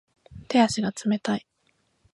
[0.51, 1.45] 手足が冷たい